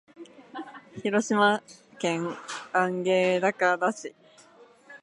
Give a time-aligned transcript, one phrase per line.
[1.03, 1.61] 広島
[1.99, 2.35] 県
[2.73, 4.15] 安芸高田市